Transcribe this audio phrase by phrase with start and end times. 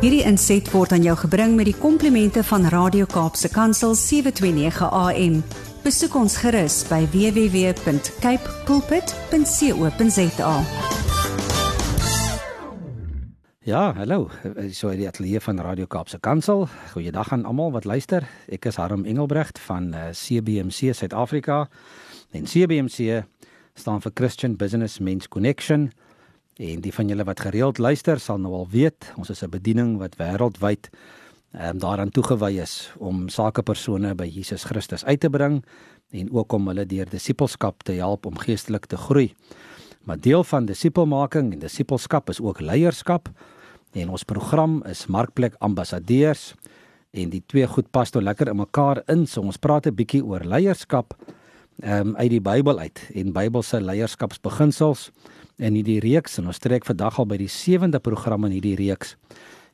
[0.00, 5.34] Hierdie inset word aan jou gebring met die komplimente van Radio Kaapse Kansel 729 AM.
[5.84, 10.54] Besoek ons gerus by www.cape pulpit.co.za.
[13.68, 14.30] Ja, hallo.
[14.72, 16.64] So die ateljee van Radio Kaapse Kansel.
[16.94, 18.24] Goeiedag aan almal wat luister.
[18.48, 21.66] Ek is Harm Engelbrecht van uh, CBC Suid-Afrika.
[22.32, 23.20] En CBC
[23.76, 25.90] staan vir Christian Business Men's Connection.
[26.56, 29.98] En die van julle wat gereeld luister sal nou al weet, ons is 'n bediening
[29.98, 30.90] wat wêreldwyd
[31.52, 35.64] ehm um, daaraan toegewy is om sakepersone by Jesus Christus uit te bring
[36.10, 39.34] en ook om hulle deur disippelskap te help om geestelik te groei.
[40.04, 43.28] Maar deel van disipelmaking en disipelskap is ook leierskap
[43.92, 46.54] en ons program is Markplek Ambassadeurs
[47.10, 49.26] en die twee goed pas toe lekker in mekaar in.
[49.26, 51.14] So ons praat 'n bietjie oor leierskap
[51.82, 55.10] ehm um, uit die Bybel uit en Bybelse leierskapsbeginsels
[55.60, 59.14] in hierdie reeks en ons trek vandag al by die 7de program in hierdie reeks.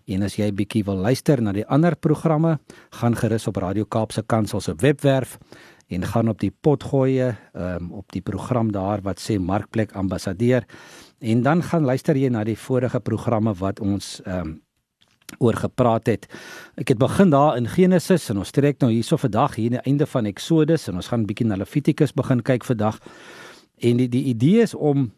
[0.06, 2.58] En as jy bietjie wil luister na die ander programme,
[3.00, 5.38] gaan gerus op Radio Kaapse Kansel se webwerf
[5.90, 10.66] en gaan op die pot gooi um, op die program daar wat sê Markplek Ambassadeur
[11.18, 14.58] en dan gaan luister jy na die vorige programme wat ons um,
[15.42, 16.26] oor gepraat het.
[16.78, 19.90] Ek het begin daar in Genesis en ons trek nou hierso vandag hier aan die
[19.90, 23.00] einde van Exodus en ons gaan bietjie na Levitikus begin kyk vandag.
[23.82, 25.10] En die die idee is om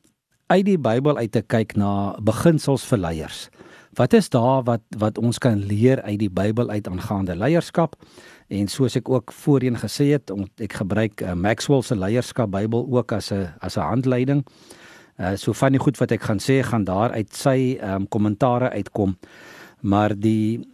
[0.49, 3.49] uit die Bybel uit te kyk na beginsels vir leiers.
[3.99, 7.97] Wat is daar wat wat ons kan leer uit die Bybel uit aangaande leierskap?
[8.49, 13.13] En soos ek ook voorheen gesê het, ek gebruik uh, Maxwell se leierskap Bybel ook
[13.13, 14.45] as 'n as 'n handleiding.
[15.19, 18.09] Uh so van die goed wat ek gaan sê gaan daar uit sy ehm um,
[18.09, 19.19] kommentare uitkom.
[19.81, 20.69] Maar die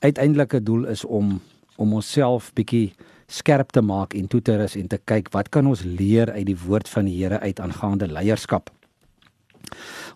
[0.00, 1.40] uiteindelike doel is om
[1.76, 2.94] om onsself bietjie
[3.26, 6.46] skerp te maak en toe te rus en te kyk wat kan ons leer uit
[6.46, 8.70] die woord van die Here uit aangaande leierskap.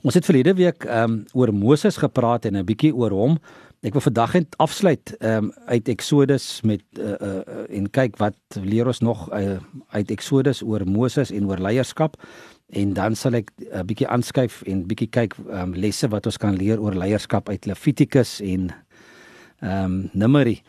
[0.03, 3.39] Ons het verlede week ehm um, oor Moses gepraat en 'n bietjie oor hom.
[3.83, 8.37] Ek wil vandag net afsluit ehm um, uit Exodus met uh, uh, en kyk wat
[8.63, 9.59] leer ons nog uh,
[9.91, 12.17] uit Exodus oor Moses en oor leierskap
[12.69, 16.37] en dan sal ek 'n bietjie aanskuif en bietjie kyk ehm um, lesse wat ons
[16.37, 18.71] kan leer oor leierskap uit Levitikus en
[19.61, 20.63] ehm um, Numeri.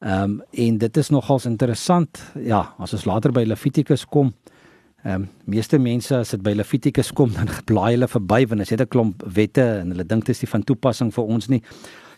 [0.00, 2.22] Ehm um, en dit is nogals interessant.
[2.34, 4.34] Ja, as ons later by Levitikus kom,
[5.02, 8.70] Ehm um, meeste mense as dit by Levitikus kom dan blaai hulle verby want as
[8.70, 11.62] jy 'n klomp wette en hulle dink dit is nie van toepassing vir ons nie.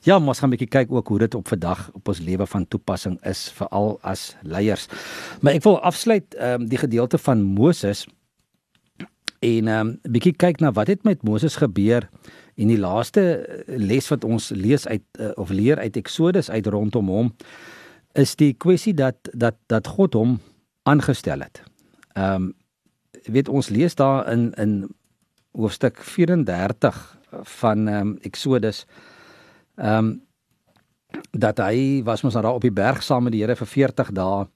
[0.04, 2.68] Ja, ons gaan 'n bietjie kyk ook hoe dit op vandag op ons lewe van
[2.68, 4.86] toepassing is veral as leiers.
[5.40, 8.06] Maar ek wil afsluit ehm um, die gedeelte van Moses
[9.40, 12.08] en ehm um, bietjie kyk na wat het met Moses gebeur
[12.56, 13.22] en die laaste
[13.66, 17.32] les wat ons lees uit uh, of leer uit Eksodus uit rondom hom
[18.12, 20.38] is die kwessie dat dat dat God hom
[20.82, 21.62] aangestel het.
[22.12, 22.52] Ehm um,
[23.32, 24.94] weet ons lees daar in in
[25.54, 28.86] hoofstuk 34 van ehm um, Exodus
[29.76, 30.22] ehm um,
[31.30, 34.10] dat hy was mos nou daar op die berg saam met die Here vir 40
[34.12, 34.46] dae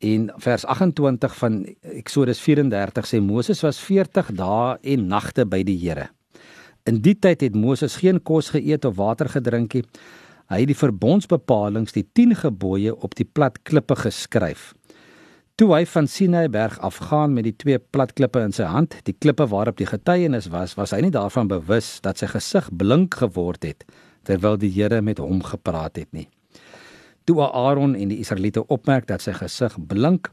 [0.00, 5.76] en vers 28 van Exodus 34 sê Moses was 40 dae en nagte by die
[5.78, 6.08] Here.
[6.88, 9.84] In die tyd het Moses geen kos geëet of water gedrink nie.
[10.50, 14.72] Hy het die verbondsbepalings, die 10 gebooie op die plat klippe geskryf.
[15.60, 19.12] Toe hy van Sinai berg afgaan met die twee plat klippe in sy hand, die
[19.12, 23.66] klippe waarop die getuienis was, was hy nie daarvan bewus dat sy gesig blink geword
[23.68, 23.84] het
[24.24, 26.30] terwyl die Here met hom gepraat het nie.
[27.28, 30.32] Toe Aaron en die Israeliete opmerk dat sy gesig blink,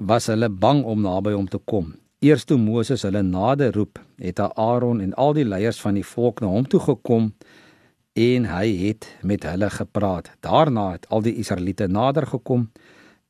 [0.00, 1.92] was hulle bang om naby hom te kom.
[2.24, 6.40] Eers toe Moses hulle nader roep, het Aaron en al die leiers van die volk
[6.40, 7.34] na hom toe gekom
[8.16, 10.32] en hy het met hulle gepraat.
[10.40, 12.70] Daarna het al die Israeliete nader gekom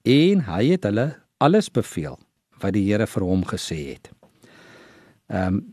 [0.07, 1.09] en hy het hulle
[1.43, 2.17] alles beveel
[2.63, 4.13] wat die Here vir hom gesê het.
[5.29, 5.65] Ehm um,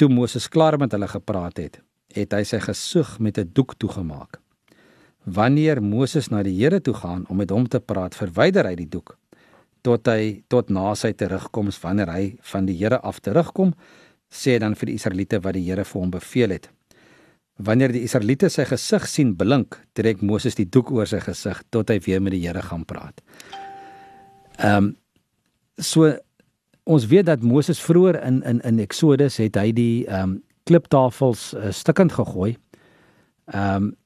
[0.00, 1.74] toe Moses klaar met hulle gepraat het,
[2.16, 4.40] het hy sy gesig met 'n doek toegemaak.
[5.24, 8.88] Wanneer Moses na die Here toe gaan om met hom te praat, verwyder hy die
[8.88, 9.18] doek
[9.82, 13.74] tot hy tot na sy terugkoms wanneer hy van die Here af terugkom,
[14.30, 16.70] sê dan vir die Israeliete wat die Here vir hom beveel het.
[17.58, 21.90] Wanneer die Israeliete sy gesig sien blink, trek Moses die doek oor sy gesig tot
[21.90, 23.20] hy weer met die Here gaan praat.
[24.60, 24.96] Ehm um,
[25.80, 26.10] so
[26.84, 31.54] ons weet dat Moses vroeër in in in Exodus het hy die ehm um, kliptafels
[31.54, 32.56] uh, stukkend gegooi.
[33.44, 33.96] Ehm um,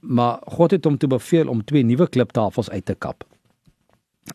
[0.00, 3.24] maar God het hom toe beveel om twee nuwe kliptafels uit te kap.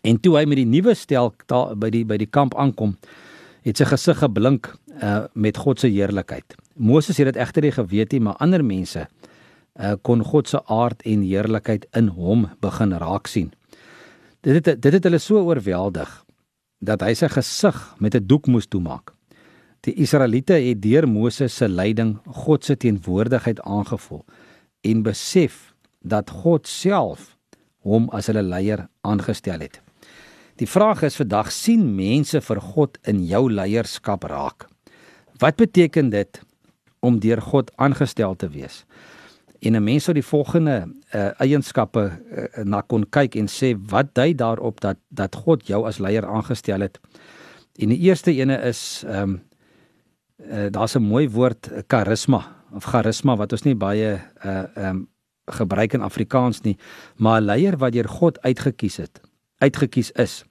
[0.02, 1.34] En toe hy met die nuwe stel
[1.76, 2.96] by die by die kamp aankom,
[3.66, 4.70] het sy gesig geblink
[5.02, 6.56] uh, met God se heerlikheid.
[6.76, 11.02] Moses het dit egter nie geweet nie, maar ander mense uh, kon God se aard
[11.02, 13.54] en heerlikheid in hom begin raak sien.
[14.46, 16.10] Dit het dit het hulle so oorweldig
[16.86, 19.14] dat hy sy gesig met 'n doek moes toemaak.
[19.82, 24.26] Die Israeliete het deur Moses se leiding God se teenwoordigheid aangevoel
[24.82, 27.38] en besef dat God self
[27.82, 29.82] hom as hulle leier aangestel het.
[30.56, 34.70] Die vraag is vandag sien mense vir God in jou leierskap raak.
[35.40, 36.42] Wat beteken dit
[37.00, 38.86] om deur God aangestel te wees?
[39.66, 44.14] En 'n mens sou die volgende uh, eienskappe uh, na kon kyk en sê wat
[44.14, 47.00] dui daarop dat dat God jou as leier aangestel het.
[47.76, 49.42] En die eerste ene is ehm um,
[50.52, 52.42] uh, daar's 'n mooi woord karisma
[52.72, 55.08] of charisma wat ons nie baie uh ehm um,
[55.46, 56.78] gebruik in Afrikaans nie,
[57.16, 59.22] maar 'n leier wat deur God uitgekies het,
[59.58, 60.44] uitgekies is,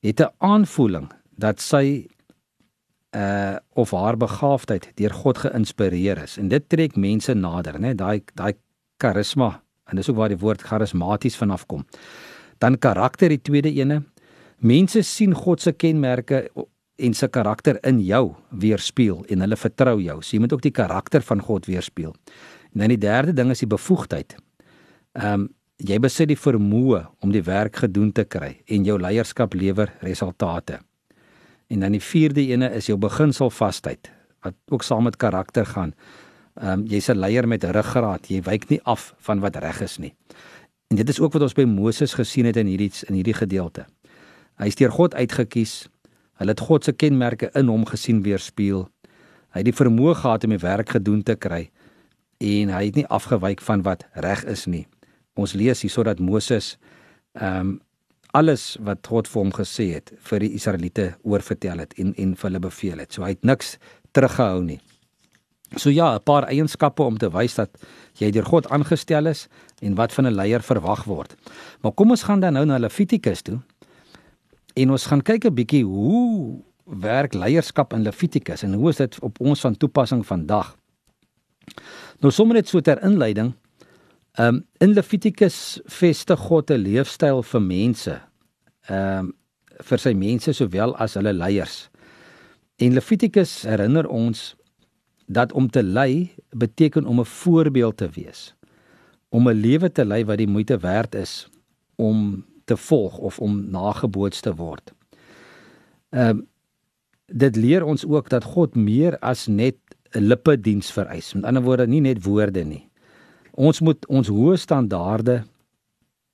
[0.00, 2.06] het 'n aanvoeling dat sy
[3.14, 7.94] uh of haar begaafdheid deur God geïnspireer is en dit trek mense nader, né?
[7.94, 8.54] Daai daai
[8.98, 11.84] karisma en dis ook waar die woord charismaties vanaf kom.
[12.58, 14.02] Dan karakter die tweede ene.
[14.58, 16.48] Mense sien God se kenmerke
[16.96, 20.20] en sy karakter in jou weerspieël en hulle vertrou jou.
[20.22, 22.14] So jy moet ook die karakter van God weerspieël.
[22.74, 24.36] En dan die derde ding is die bevoegdheid.
[25.18, 25.52] Ehm um,
[25.84, 30.78] jy besit die vermoë om die werk gedoen te kry en jou leierskap lewer resultate.
[31.68, 34.10] En dan die vierde ene is jou beginselvasheid
[34.44, 35.94] wat ook saam met karakter gaan.
[36.54, 38.28] Ehm um, jy's 'n leier met ruggraat.
[38.28, 40.14] Jy wyk nie af van wat reg is nie.
[40.88, 43.86] En dit is ook wat ons by Moses gesien het in hierdie in hierdie gedeelte.
[44.58, 45.88] Hy is deur God uitgekies.
[46.38, 48.88] Hulle het God se kenmerke in hom gesien weerspieël.
[49.54, 51.70] Hy het die vermoë gehad om die werk gedoen te kry
[52.38, 54.86] en hy het nie afgewyk van wat reg is nie.
[55.34, 56.76] Ons lees hier sodat Moses
[57.32, 57.80] ehm um,
[58.34, 62.50] alles wat God vir hom gesê het vir die Israeliete oorvertel het en en vir
[62.50, 63.12] hulle beveel het.
[63.14, 63.76] So hy het niks
[64.12, 64.80] teruggehou nie.
[65.76, 67.70] So ja, 'n paar eienskappe om te wys dat
[68.18, 69.48] jy deur God aangestel is
[69.82, 71.36] en wat van 'n leier verwag word.
[71.82, 73.60] Maar kom ons gaan dan nou na Levitikus toe.
[74.74, 79.18] En ons gaan kyk 'n bietjie hoe werk leierskap in Levitikus en hoe is dit
[79.20, 80.76] op ons van toepassing vandag?
[82.20, 83.54] Nou sommer net so ter inleiding.
[84.34, 88.14] Ehm um, in Levitikus vestig God 'n leefstyl vir mense.
[88.88, 89.34] Ehm um,
[89.78, 91.90] vir sy mense sowel as hulle leiers.
[92.82, 94.56] En Levitikus herinner ons
[95.26, 98.54] dat om te lei beteken om 'n voorbeeld te wees.
[99.28, 101.48] Om 'n lewe te lei wat die moeite werd is
[101.96, 104.92] om te volg of om nageboots te word.
[106.10, 106.46] Ehm um,
[107.26, 109.76] dit leer ons ook dat God meer as net
[110.10, 111.34] 'n lippe diens vereis.
[111.34, 112.88] Met ander woorde, nie net woorde nie.
[113.54, 115.44] Ons moet ons hoë standaarde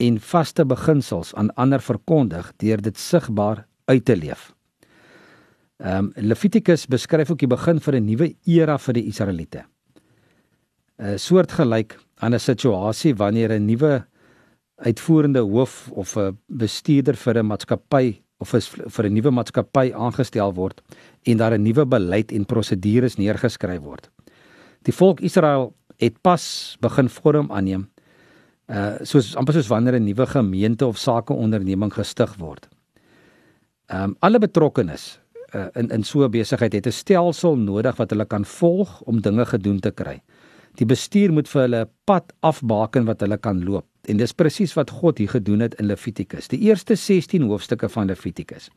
[0.00, 4.52] en vaste beginsels aan ander verkondig deur dit sigbaar uit te leef.
[5.80, 9.64] Ehm um, Levitikus beskryf ook die begin van 'n nuwe era vir die Israeliete.
[10.98, 14.04] 'n Soortgelyk aan 'n situasie wanneer 'n nuwe
[14.76, 18.48] uitvoerende hoof of 'n bestuurder vir 'n maatskappy of
[18.94, 20.82] vir 'n nuwe maatskappy aangestel word
[21.24, 24.10] en daar 'n nuwe beleid en prosedures neergeskryf word.
[24.82, 27.88] Die volk Israel het pas begin vorm aanneem
[28.70, 32.68] uh soos amper soos wanneer 'n nuwe gemeente of sakeonderneming gestig word.
[33.86, 35.20] Ehm um, alle betrokkenes
[35.54, 39.20] uh, in in so 'n besigheid het 'n stelsel nodig wat hulle kan volg om
[39.20, 40.22] dinge gedoen te kry.
[40.74, 43.86] Die bestuur moet vir hulle 'n pad afbaken wat hulle kan loop.
[44.08, 46.48] En dis presies wat God hier gedoen het in Levitikus.
[46.48, 48.70] Die eerste 16 hoofstukke van Levitikus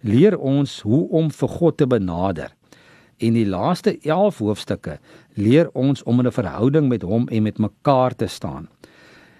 [0.00, 2.55] leer ons hoe om vir God te benader.
[3.16, 4.98] En die laaste 11 hoofstukke
[5.34, 8.68] leer ons om in 'n verhouding met hom en met mekaar te staan.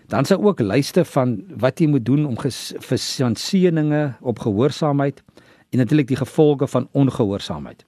[0.07, 2.99] Dan sê ook lyste van wat jy moet doen om vir
[3.35, 5.23] seëninge op gehoorsaamheid
[5.71, 7.85] en natuurlik die gevolge van ongehoorsaamheid.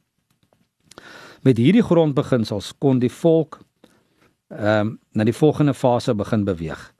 [1.42, 3.60] Met hierdie grondbeginsels kon die volk
[4.48, 6.94] ehm um, na die volgende fase begin beweeg.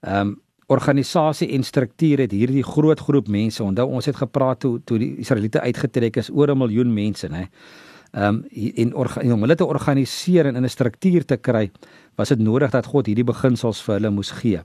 [0.00, 3.62] Ehm um, organisasie en struktuur het hierdie groot groep mense.
[3.62, 7.48] Onthou ons het gepraat toe toe die Israeliete uitgetrek is oor 'n miljoen mense, né?
[8.12, 11.70] Um, en, en om hulle te organiseer en in 'n struktuur te kry,
[12.16, 14.62] was dit nodig dat God hierdie beginsels vir hulle moes gee.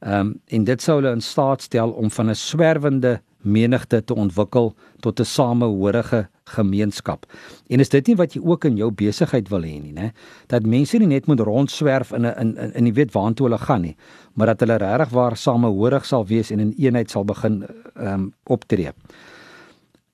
[0.00, 4.14] Ehm um, en dit sou hulle in staat stel om van 'n swerwende menigte te
[4.14, 7.26] ontwikkel tot 'n samehorige gemeenskap.
[7.68, 10.12] En is dit nie wat jy ook in jou besigheid wil hê nie, né?
[10.46, 13.58] Dat mense nie net moet rondswerf in 'n in in in jy weet waartoe hulle
[13.58, 13.96] gaan nie,
[14.34, 18.32] maar dat hulle regtig waar samehorig sal wees en in eenheid sal begin ehm um,
[18.44, 18.90] optree.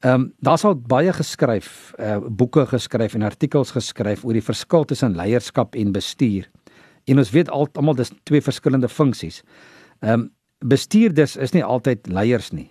[0.00, 4.84] Ehm um, daar sal baie geskryf, uh boeke geskryf en artikels geskryf oor die verskil
[4.84, 6.46] tussen leierskap en bestuur.
[7.10, 9.42] En ons weet almal dis twee verskillende funksies.
[10.00, 12.70] Ehm um, bestuurders is nie altyd leiers nie.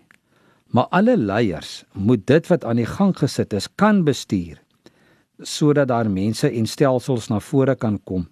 [0.71, 4.63] Maar alle leiers moet dit wat aan die gang gesit is kan bestuur
[5.39, 8.27] sodat daar mense en stelsels na vore kan kom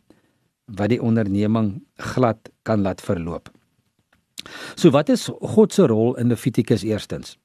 [0.66, 3.52] wat die onderneming glad kan laat verloop.
[4.76, 7.38] So wat is God se rol in Levitikus eerstens?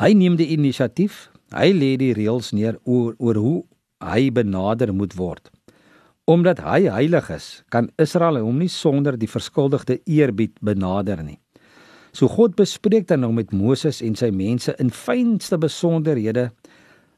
[0.00, 3.58] Hy neem die inisiatief, hy lê die reëls neer oor oor hoe
[4.02, 5.50] hy benader moet word
[6.24, 11.40] Omdat hy heilig is, kan Israel hom nie sonder die verskuldigde eerbied benader nie.
[12.14, 16.50] So God bespreek dan nou met Moses en sy mense in fynste besonderhede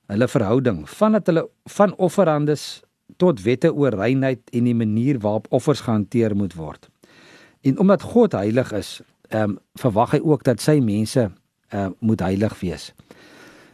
[0.08, 1.44] hulle verhouding vandat hulle
[1.76, 2.82] van offerandes
[3.20, 6.88] tot wette oor reinheid en die manier waarop offers gehanteer moet word.
[7.60, 11.28] En omdat God heilig is, ehm um, verwag hy ook dat sy mense
[11.74, 12.92] uh, moet heilig wees.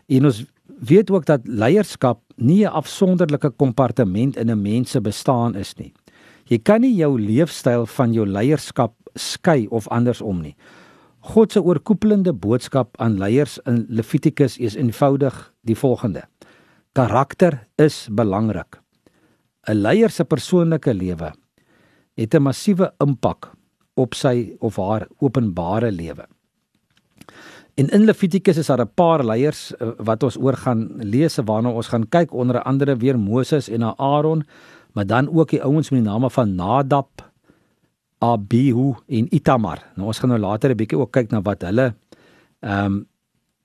[0.09, 0.45] En ons
[0.81, 5.93] weet ook dat leierskap nie 'n afsonderlike kompartement in 'n mens se bestaan is nie.
[6.45, 10.57] Jy kan nie jou leefstyl van jou leierskap skei of andersom nie.
[11.21, 16.23] God se oorkoepelende boodskap aan leiers in Levitikus is eenvoudig die volgende:
[16.93, 18.81] Karakter is belangrik.
[19.69, 21.33] 'n Leier se persoonlike lewe
[22.17, 23.53] het 'n massiewe impak
[23.95, 26.27] op sy of haar openbare lewe.
[27.81, 31.71] En in Levitikus is daar 'n paar leiers eh, wat ons oor gaan lees waarna
[31.71, 34.45] ons gaan kyk onder andere weer Moses en Aaron,
[34.93, 37.31] maar dan ook die ouens met die name van Nadab,
[38.19, 39.79] Abihu en Itamar.
[39.95, 41.95] Nou ons gaan nou later 'n bietjie ook kyk na wat hulle
[42.61, 43.09] ehm um,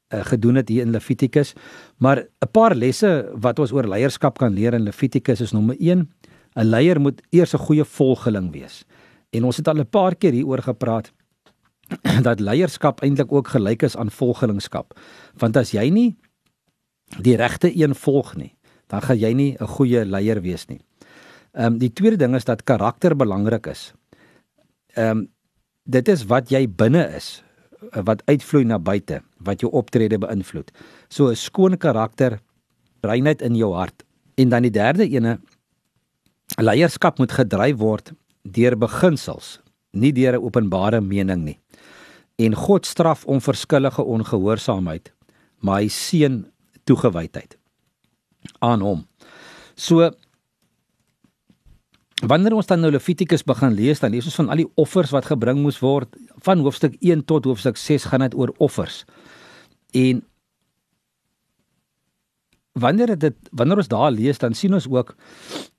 [0.09, 1.53] gedoen het hier in Levitikus,
[1.97, 6.09] maar 'n paar lesse wat ons oor leierskap kan leer in Levitikus is nommer 1,
[6.55, 8.85] 'n leier moet eers 'n goeie volgeling wees.
[9.29, 11.11] En ons het al 'n paar keer hieroor gepraat
[12.27, 14.99] dat leierskap eintlik ook gelyk is aan volgelingskap.
[15.37, 16.15] Want as jy nie
[17.21, 18.55] die regte een volg nie,
[18.87, 20.81] dan gaan jy nie 'n goeie leier wees nie.
[21.53, 23.93] Ehm um, die tweede ding is dat karakter belangrik is.
[24.95, 25.27] Ehm um,
[25.83, 27.43] dit is wat jy binne is
[27.91, 30.71] wat uitvloei na buite, wat jou optrede beïnvloed.
[31.09, 32.39] So 'n skoon karakter,
[33.01, 34.03] reinheid in jou hart.
[34.35, 35.39] En dan die derde ene
[36.57, 38.13] leierskap moet gedryf word
[38.43, 39.59] deur beginsels,
[39.91, 41.59] nie deur 'n openbare mening nie.
[42.35, 45.13] En God straf onverskillige ongehoorsaamheid,
[45.63, 46.43] maar hy seën
[46.83, 47.57] toegewydheid
[48.59, 49.05] aan hom.
[49.75, 50.11] So
[52.25, 55.27] wanneer ons dan nou Levitikus begin lees, dan lees ons van al die offers wat
[55.31, 56.15] gebring moes word
[56.45, 59.03] van hoofstuk 1 tot hoofstuk 6 gaan dit oor offers.
[59.95, 60.23] En
[62.75, 65.15] wanneer dit wanneer ons daar lees dan sien ons ook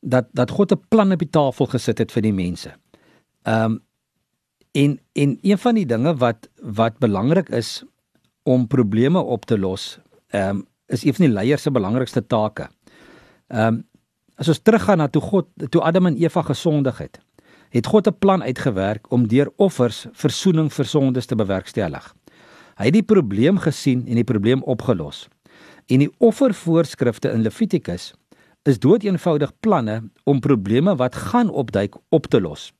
[0.01, 2.73] dat dat God 'n plan op die tafel gesit het vir die mense.
[3.43, 3.86] Ehm um,
[4.77, 7.85] en en een van die dinge wat wat belangrik is
[8.43, 12.69] om probleme op te los, ehm um, is een van die leiers se belangrikste take.
[13.49, 13.85] Ehm um,
[14.37, 17.21] as ons teruggaan na toe God toe Adam en Eva gesondig het,
[17.71, 22.15] het God 'n plan uitgewerk om deur offers verzoening vir sondes te bewerkstellig.
[22.77, 25.29] Hy het die probleem gesien en die probleem opgelos.
[25.87, 28.15] En die offervoorskrifte in Levitikus
[28.63, 32.76] is doeteenvoudig planne om probleme wat gaan opduik op te los.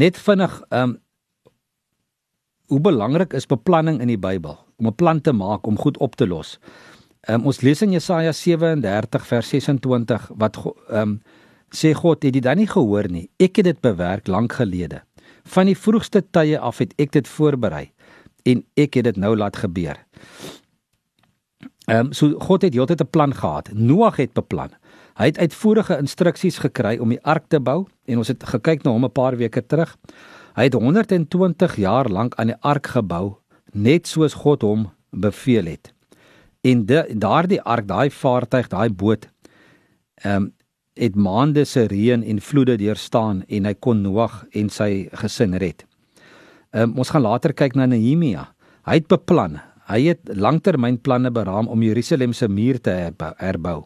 [0.00, 1.00] Net vinnig, ehm um,
[2.72, 6.14] hoe belangrik is beplanning in die Bybel om 'n plan te maak om goed op
[6.16, 6.58] te los.
[7.20, 11.20] Ehm um, ons lees in Jesaja 37 vers 26 wat ehm um,
[11.70, 13.30] sê God het dit dan nie gehoor nie.
[13.36, 15.02] Ek het dit bewerk lank gelede.
[15.44, 17.92] Van die vroegste tye af het ek dit voorberei
[18.42, 19.96] en ek het dit nou laat gebeur.
[21.86, 23.72] Ehm um, so God het heeltyd 'n plan gehad.
[23.72, 24.70] Noag het beplan.
[25.18, 28.92] Hy het uitvoerige instruksies gekry om die ark te bou en ons het gekyk na
[28.94, 29.96] hom 'n paar weke terug.
[30.56, 33.36] Hy het 120 jaar lank aan die ark gebou
[33.72, 35.92] net soos God hom beveel het.
[36.62, 36.86] En
[37.18, 39.28] daardie ark, daai vaartuig, daai boot
[40.24, 40.52] ehm um,
[40.94, 45.86] het maande se reën en vloede deurstaan en hy kon Noag en sy gesin red.
[46.70, 48.54] Ehm um, ons gaan later kyk na Nehemia.
[48.84, 53.82] Hy het beplan, Hy het langtermynplanne beraam om Jerusalem se muur te herbou.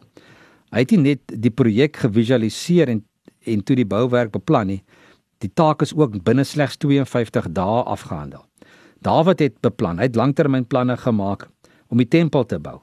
[0.71, 3.03] Hy het nie net die projek gevisualiseer en
[3.47, 4.81] en toe die bouwerk beplan nie.
[5.39, 8.43] Die taak is ook binne slegs 52 dae afgehandel.
[9.05, 11.47] Dawid het beplan, hy het langtermynplanne gemaak
[11.87, 12.81] om die tempel te bou.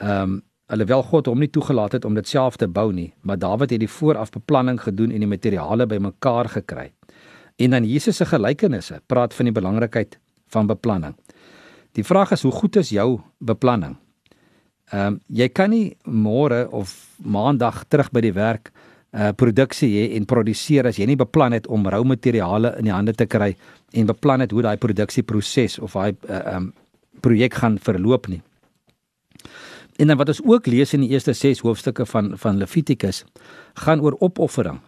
[0.00, 0.38] Ehm um,
[0.70, 3.80] alhoewel God hom nie toegelaat het om dit self te bou nie, maar Dawid het
[3.82, 6.92] die voorafbeplanning gedoen en die materiale bymekaar gekry.
[7.58, 11.16] En dan Jesus se gelykenisse praat van die belangrikheid van beplanning.
[11.98, 13.96] Die vraag is hoe goed is jou beplanning?
[14.90, 16.92] Ehm um, jy kan nie môre of
[17.22, 18.72] maandag terug by die werk
[19.14, 22.94] uh, produksie hê en produseer as jy nie beplan het om rou materiale in die
[22.94, 23.52] hande te kry
[23.94, 26.72] en beplan het hoe daai produksieproses of daai eh, ehm uh, um,
[27.20, 28.40] projek gaan verloop nie.
[30.00, 33.24] En dan wat ons ook lees in die eerste 6 hoofstukke van van Levitikus
[33.74, 34.80] gaan oor opoffering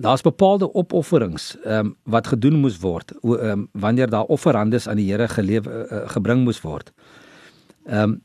[0.00, 4.96] daar's bepaalde opofferings ehm um, wat gedoen moes word ehm um, wanneer daar offerandes aan
[4.96, 6.92] die Here gelewe uh, gebring moes word.
[7.90, 8.20] Ehm um,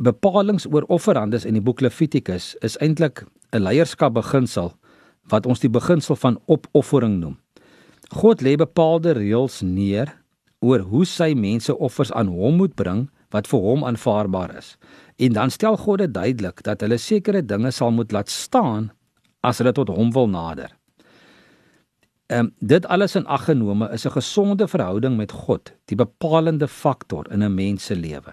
[0.00, 4.72] bepalinge oor offerandes in die boek Levitikus is eintlik 'n leierskap beginsel
[5.28, 7.36] wat ons die beginsel van opoffering noem.
[8.08, 10.16] God lê bepaalde reëls neer
[10.60, 14.76] oor hoe sy mense offers aan hom moet bring wat vir hom aanvaarbaar is.
[15.18, 18.90] En dan stel God dit duidelik dat hulle sekere dinge sal moet laat staan
[19.40, 20.79] as hulle tot hom wil nader.
[22.30, 26.68] Ehm um, dit alles in ag genome is 'n gesonde verhouding met God, die bepalende
[26.68, 28.32] faktor in 'n mens se lewe.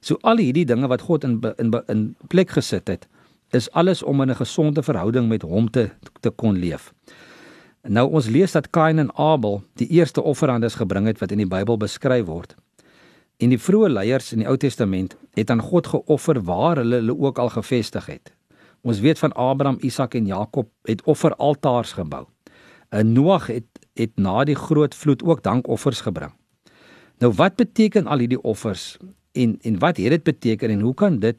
[0.00, 3.08] So al hierdie dinge wat God in in in plek gesit het,
[3.50, 5.90] is alles om in 'n gesonde verhouding met hom te
[6.20, 6.92] te kon leef.
[7.82, 11.48] Nou ons lees dat Kain en Abel die eerste offerandes gebring het wat in die
[11.48, 12.54] Bybel beskryf word.
[13.36, 17.18] En die vroeë leiers in die Ou Testament het aan God geoffer waar hulle hulle
[17.18, 18.32] ook al gevestig het.
[18.82, 22.26] Ons weet van Abraham, Isak en Jakob het offeraltaars gebou.
[22.96, 26.32] En Noag het het na die groot vloed ook dankoffers gebring.
[27.18, 28.96] Nou wat beteken al hierdie offers
[29.32, 31.36] en en wat het dit beteken en hoe kan dit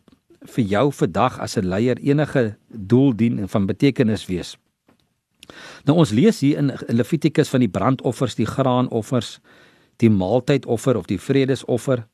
[0.54, 4.58] vir jou vandag as 'n leier enige doel dien en van betekenis wees?
[5.86, 9.40] Nou ons lees hier in Levitikus van die brandoffers, die graanoffers,
[9.96, 12.08] die maaltydoffer of die vredesoffer,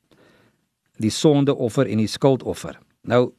[0.96, 2.78] die sondeoffer en die skuldoffer.
[3.02, 3.32] Nou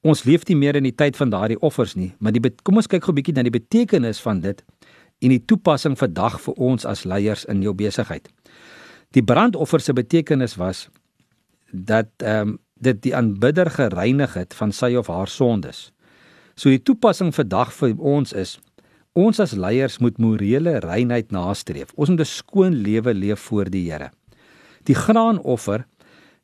[0.00, 2.86] ons leef nie meer in die tyd van daardie offers nie, maar die kom ons
[2.86, 4.64] kyk gou 'n bietjie na die betekenis van dit
[5.22, 8.26] en die toepassing vandag vir ons as leiers in jou besigheid.
[9.14, 10.88] Die brandoffer se betekenis was
[11.70, 15.92] dat ehm um, dit die aanbidder gereinig het van sy of haar sondes.
[16.58, 18.56] So die toepassing vandag vir ons is
[19.14, 21.92] ons as leiers moet morele reinheid nastreef.
[21.94, 24.10] Ons moet 'n skoon lewe leef voor die Here.
[24.82, 25.86] Die graanoffer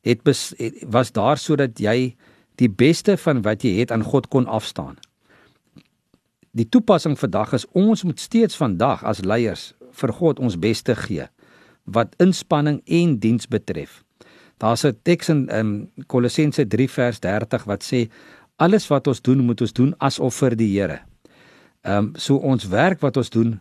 [0.01, 2.15] het, bes, het was daar sodat jy
[2.55, 4.95] die beste van wat jy het aan God kon afstaan
[6.59, 11.27] die toepassing vandag is ons moet steeds vandag as leiers vir God ons beste gee
[11.89, 14.03] wat inspanning en diens betref.
[14.59, 18.09] Daar's 'n teks in um, Kolossense 3 vers 30 wat sê
[18.57, 20.99] alles wat ons doen moet ons doen asof vir die Here.
[21.81, 23.59] Ehm um, so ons werk wat ons doen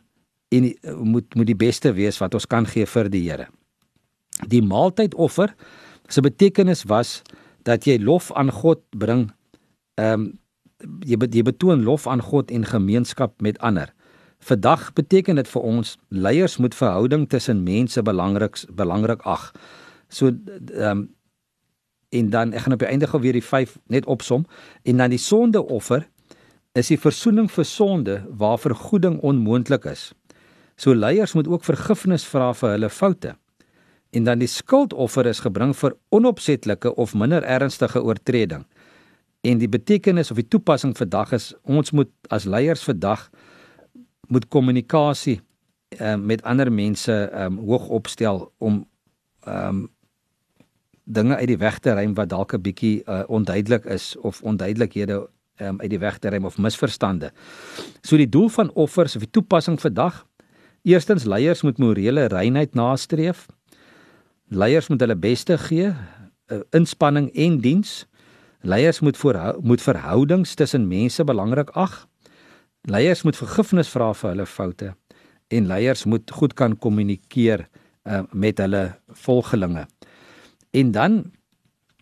[0.49, 3.47] en uh, moet moet die beste wees wat ons kan gee vir die Here.
[4.49, 5.55] Die maaltydoffer
[6.09, 7.23] se betekenis was
[7.63, 9.31] dat jy lof aan God bring
[9.95, 10.39] ehm um,
[11.07, 13.93] jy jy betoon lof aan God en gemeenskap met ander.
[14.39, 19.53] Vandag beteken dit vir ons leiers moet verhouding tussen mense belangrik belangrik ag.
[20.09, 21.09] So ehm um,
[22.09, 24.47] en dan ek gaan op die einde gou weer die 5 net opsom
[24.83, 26.07] en dan die sondeoffer
[26.73, 30.13] is die verzoening vir sonde waar vergoeding onmoontlik is.
[30.77, 33.35] So leiers moet ook vergifnis vra vir hulle foute.
[34.11, 38.65] En dan die skuldoffer is gebring vir onopsetlike of minder ernstige oortreding.
[39.41, 43.29] En die betekenis of die toepassing vandag is ons moet as leiers vandag
[44.29, 45.41] moet kommunikasie
[46.01, 48.83] uh, met ander mense um, hoog opstel om
[49.47, 49.87] um,
[51.05, 55.29] dinge uit die weg te ruim wat dalk 'n bietjie uh, onduidelik is of onduidelikhede
[55.61, 57.33] um, uit die weg te ruim of misverstande.
[58.03, 60.27] So die doel van offers of die toepassing vandag
[60.83, 63.47] eerstens leiers moet morele reinheid nastreef.
[64.49, 65.93] Leiers moet hulle beste gee,
[66.53, 68.07] uh, inspanning en diens.
[68.61, 72.09] Leiers moet voor moet verhoudings tussen mense belangrik ag.
[72.81, 74.95] Leiers moet vergifnis vra vir hulle foute
[75.49, 77.69] en leiers moet goed kan kommunikeer
[78.05, 79.87] uh, met hulle volgelinge.
[80.71, 81.23] En dan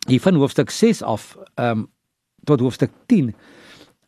[0.06, 1.86] hier van hoofstuk 6 af um,
[2.44, 3.34] tot hoofstuk 10 um,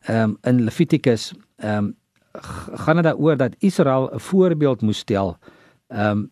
[0.01, 1.33] ehm, in Levitikus
[1.63, 1.95] um,
[2.73, 5.37] gaan dit daaroor dat Israel 'n voorbeeld moes stel
[5.87, 6.31] um,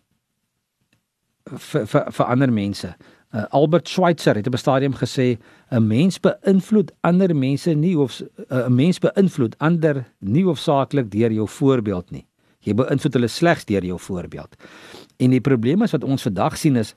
[1.43, 2.95] vir vir vir ander mense.
[3.35, 5.37] Uh, Albert Schweitzer het op 'n stadium gesê
[5.69, 11.31] 'n mens beïnvloed ander mense nie of uh, 'n mens beïnvloed ander nie hoofsaaklik deur
[11.31, 12.25] jou voorbeeld nie.
[12.59, 14.55] Jy beïnvloed hulle slegs deur jou voorbeeld.
[15.17, 16.93] En die probleem is wat ons vandag sien is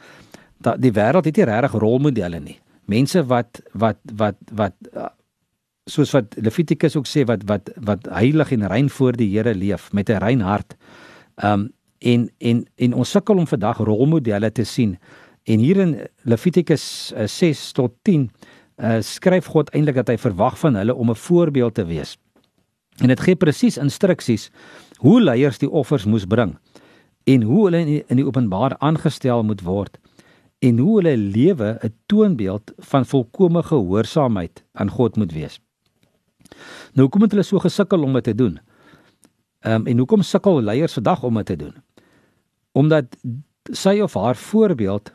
[0.58, 2.60] dat die wêreld het nie regtig rolmodelle nie.
[2.84, 5.08] Mense wat wat wat wat uh,
[5.86, 9.92] soos wat Levitikus ook sê wat wat wat heilig en rein voor die Here leef
[9.92, 10.76] met 'n rein hart.
[11.44, 14.98] Um en en en ons sukkel om vandag rolmodelle te sien
[15.44, 18.30] En hier in Levitikus 6 uh, tot 10
[18.76, 22.18] uh, skryf God eintlik dat hy verwag van hulle om 'n voorbeeld te wees.
[23.00, 24.50] En dit gee presies instruksies
[24.98, 26.58] hoe leiers die offers moes bring
[27.24, 29.98] en hoe hulle in die, in die openbaar aangestel moet word
[30.60, 35.60] en hoe hulle lewe 'n toonbeeld van volkomme gehoorsaamheid aan God moet wees.
[36.92, 38.58] Nou hoekom het hulle so gesukkel om dit te doen?
[39.60, 41.74] Ehm um, en hoekom sukkel leiers vandag om dit te doen?
[42.72, 43.16] Omdat
[43.62, 45.12] sy of haar voorbeeld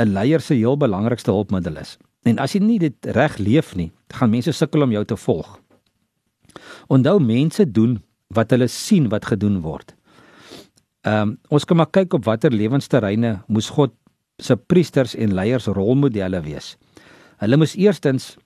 [0.00, 1.98] 'n leier se heel belangrikste hulpmiddel is.
[2.24, 5.58] En as jy nie dit reg leef nie, gaan mense sukkel om jou te volg.
[6.88, 7.98] Onthou mense doen
[8.34, 9.94] wat hulle sien wat gedoen word.
[11.08, 13.94] Ehm um, ons kan maar kyk op watter lewensterreine moes God
[14.38, 16.76] se priesters en leiers rolmodelle wees.
[17.40, 18.36] Hulle moes eerstens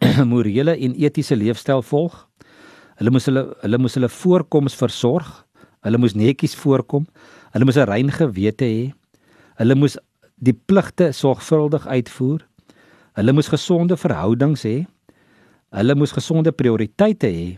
[0.32, 2.26] morele en etiese leefstyl volg.
[3.00, 5.30] Hulle moes hulle hulle moes hulle voorkoms versorg.
[5.84, 7.06] Hulle moes netjies voorkom.
[7.54, 8.92] Hulle moes 'n rein gewete hê.
[9.56, 9.96] Hulle moes
[10.36, 12.44] die pligte sorgvuldig uitvoer.
[13.16, 14.84] Hulle moes gesonde verhoudings hê.
[15.72, 17.48] Hulle moes gesonde prioriteite hê.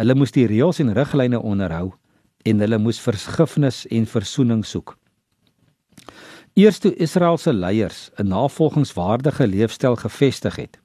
[0.00, 1.92] Hulle moes die reëls en riglyne onderhou
[2.48, 4.96] en hulle moes vergifnis en verzoening soek.
[6.58, 10.78] Eers toe Israel se leiers 'n navolgingswaardige leefstyl gevestig het,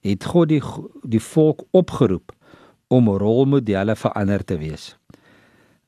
[0.00, 0.62] het God die
[1.02, 2.32] die volk opgeroep
[2.88, 4.96] om rolmodelle vir ander te wees.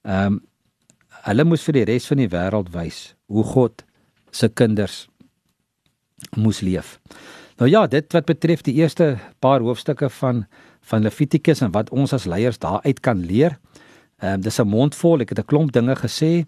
[0.02, 0.42] Ehm um,
[1.24, 3.83] hulle moes vir die res van die wêreld wys hoe God
[4.34, 5.04] se kinders
[6.36, 6.98] moes leef.
[7.60, 10.46] Nou ja, dit wat betref die eerste paar hoofstukke van
[10.84, 13.58] van Levitikus en wat ons as leiers daaruit kan leer.
[14.20, 16.44] Ehm um, dis 'n mondvol, ek het 'n klomp dinge gesê.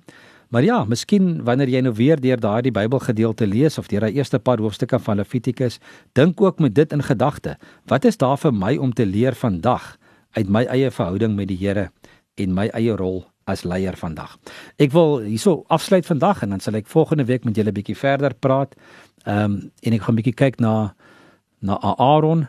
[0.49, 4.39] Maar ja, miskien wanneer jy nou weer deur daardie Bybelgedeelte lees of deur daai eerste
[4.39, 5.79] paar hoofstukke van Levitikus,
[6.13, 7.57] dink ook met dit in gedagte.
[7.87, 9.97] Wat is daar vir my om te leer vandag
[10.31, 11.91] uit my eie verhouding met die Here
[12.35, 14.37] en my eie rol as leier vandag?
[14.83, 17.97] Ek wil hierso afsluit vandag en dan sal ek volgende week met julle 'n bietjie
[17.97, 18.75] verder praat.
[19.25, 20.95] Ehm um, en ek gaan 'n bietjie kyk na
[21.61, 22.49] na Aaron.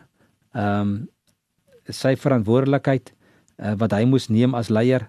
[0.54, 1.08] Ehm um,
[1.88, 3.12] sy verantwoordelikheid
[3.56, 5.08] uh, wat hy moes neem as leier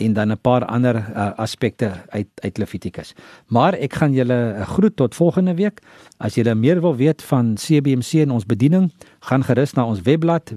[0.00, 3.14] en dan 'n paar ander uh, aspekte uit uit Levitikus.
[3.46, 5.80] Maar ek gaan julle uh, groet tot volgende week.
[6.16, 10.52] As julle meer wil weet van CBMC en ons bediening, gaan gerus na ons webblad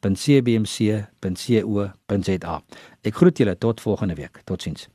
[0.00, 2.62] www.cbmc.co.za.
[3.00, 4.40] Ek groet julle tot volgende week.
[4.44, 4.88] Totsiens.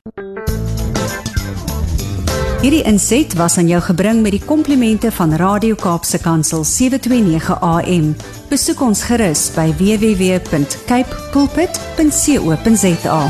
[2.60, 8.16] Hierdie inset was aan jou gebring met die komplimente van Radio Kaapse Kansel 729 AM.
[8.50, 13.20] Besoek ons gerus by www.cape pulpit.co.za.